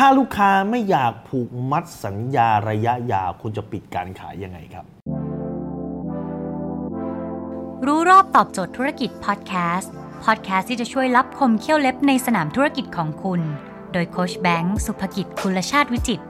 [0.00, 4.84] ถ้าลูกค้าไม่อยากผูกมัดสัญญาระยะยาวคุณจะปิดการขายยังไงครับ
[7.86, 9.92] รู้รอบตอบโจทย์ธุรกิจพอดแคสต์
[10.24, 13.40] พอดแคสต์ที่จะช่วยรับคมเขี้ยวเล็บในสนามธุรกิจของคุณ
[13.92, 16.20] โดยโคชแบงค์สุภกิจคุลชาติวิจิต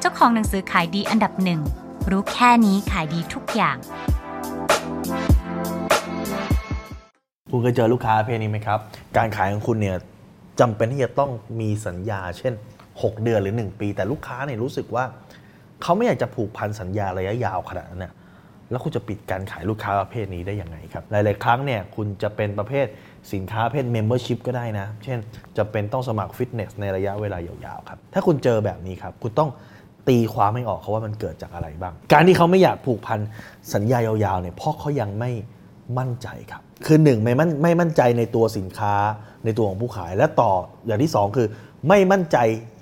[0.00, 1.60] เจ้าของหนังสือขายดีอันดับหนึ่ง
[2.10, 3.76] รู้แค่นี้ขายดีทุกอย่าง
[7.50, 8.78] คุณเคยเจอลูกค้าเพศนี้ไหมครับ
[9.16, 9.96] การขายของคุณเนี่ย
[10.60, 11.30] จำเป็นที่จะต้อง
[11.60, 12.54] มีสัญญา เช่น
[13.02, 15.04] 6 เดือนหรือ 1 ปี แต่ลูกค้าเนี่ยรู้สึกว่า
[15.82, 18.12] เขาไม่อยากจะผูกพันสัญญาระยะยาวขนาดนั้นเนี่ย
[18.70, 22.86] แล้วคุณจะปิดการขายลูกค้าประเภทนี้ได้ยังไงครับ หลาย ๆ ครั้งเนี่ยคุณจะเป็นประเภท
[23.32, 25.18] สินค้าประเภท membership ก็ได้นะ เช่น
[25.56, 29.50] จะเป็นต้องสมัครฟิตเนสในระยะเวลายาว ๆ ครับ ถ้าคุณเจอแบบนี้ครับ คุณต้อง
[30.08, 33.20] ตีความให้ออกเขาว่ามันเกิดจากอะไรบ้าง การที่เขาไม่อยากผูกพัน
[33.74, 35.30] สัญญายาว ๆ เนี่ยเพราะเขายังไม่
[35.98, 38.94] มั่นใจครับ คือหนึ่งไม่มั่นไม่มั่นใจในตัวสินค้า
[39.44, 40.52] ในตัวของผู้ขาย และต่อ
[40.86, 41.48] อย่างที่สองคือ
[41.88, 42.38] ไม่มั่นใจ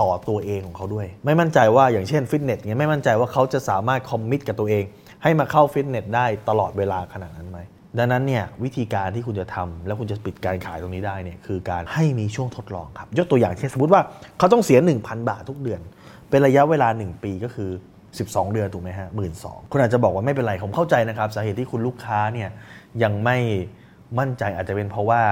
[0.00, 4.84] ต่อตัวเองของเขาด้วย ไม่มั่นใจว่าอย่างเช่นฟิตเนสเนี่ยไม่มั่นใจว่าเขาจะสามารถคอมมิตกับตัวเอง
[5.22, 7.58] ให้มาเข้าฟิตเนสได้ตลอดเวลาขนาดนั้นไหม
[7.98, 14.02] ดังนั้นเนี่ยวิธีการที่คุณจะทำแล้วคุณจะปิดการขายตรงนี้ได้เนี่ยคือการให้มีช่วงทดลองครับ ยกตัวอย่างเช่นสมมติว่า
[14.38, 15.80] เขาต้องเสีย 1,000 บาททุกเดือน
[16.30, 17.70] เป็นระยะเวลา 1 ปีก็คือ
[18.10, 22.48] 12 เดือนถูกไหมฮะหมื่นสองคุณอาจจะบอกว่าไม่เป็นไรผมเข้าใจนะครับสาเหตุที่คุณลูกค้าเนี่ย
[23.02, 23.36] ยังไม่
[24.18, 25.22] มั่นใจอาจจะเป็นเพราะว่า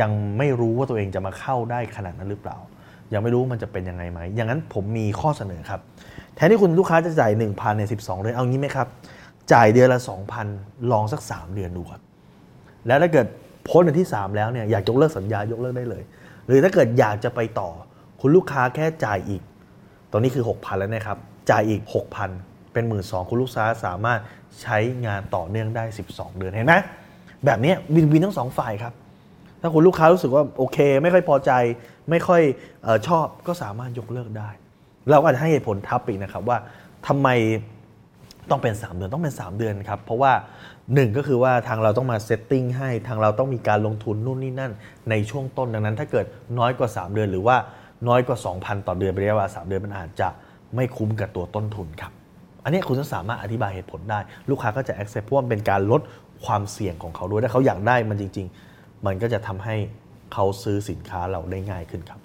[0.00, 2.58] ยังไม่รู้ว่าตัวเองจะมาเข้าได้ขนาดนั้นหรือเปล่า
[3.12, 5.80] ยังไม่รู้มันจะเป็นยังไงไหมอย่างนั้นผมมีข้อเสนอครับ
[6.34, 8.86] แทนที่คุณลูกค้าจะจ่าย 1,000ใน12เดือนเอางี้ไหมครับ
[9.52, 10.00] จ่ายเดือนละ
[10.44, 12.00] 2,000 ลองสัก 3 เดือนดูครับ
[12.86, 13.26] แล้วถ้าเกิด
[13.68, 16.02] พ้นเดือนที่ 3 แล้วเนี่ยอยากยกเลิกสัญญายกเลิกได้เลย
[16.46, 17.70] หรือถ้าเกิดอยากจะไปต่อ
[18.20, 19.42] คุณลูกค้าแค่จ่ายอีก
[20.12, 21.18] ตอนนี้คือ 6,000 แล้วนะครับ
[21.50, 21.82] จ่ายอีก
[22.28, 24.20] 6,000 เป็นหมื่นสองคุณลูกค้าสามารถ
[24.62, 26.74] ใช้งานต่อเนื่องได้ 12 เดือนเห็นไหม
[27.44, 28.92] แบบนี้ win-win ทั้งสองฝ่ายครับ
[29.62, 31.52] ถ้าคุณลูกค้ารู้สึกว่าโอเค ไม่ค่อยพอใจ
[32.10, 32.42] ไม่ค่อย
[32.86, 34.50] ออชอบก็สามารถยกเลิกได้
[35.10, 36.58] เราก็อาจจะให้เหตุผลทับอีกนะครับว่า
[37.06, 37.28] ทำไม
[38.50, 40.32] ต้องเป็น 3 เดือนต้องเป็น 3 เดือนครับ เพราะว่า
[40.74, 44.72] 1 ก็คือว่าทางเราต้องมา setting ให้ทางเราต้องมีการลงทุนนู่นนี่นั่น
[45.10, 46.26] ในช่วงต้นดังนั้น ถ้าเกิด
[46.58, 47.56] น้อยกว่า 3 เดือน หรือว่า
[48.08, 50.28] น้อยกว่า 2,000 ต่อเดือนเป็นระยะเวลา3เดือนมันอาจจะ
[50.74, 52.12] ไม่คุ้มกับตัวต้นทุนครับ
[52.64, 54.18] อันนี้คุณจะสามารถอธิบายเหตุผลได้
[54.50, 56.00] ลูกค้าก็จะ accept เพราะว่ามันเป็นการลด
[56.44, 58.71] ความเสี่ยงของเขาด้วยถ้าเขาอยากได้มันจริง ๆ
[59.06, 59.76] มันก็จะทำให้
[60.32, 62.20] เขาซื้อสินค้าเราได้ง่ายขึ้นครับ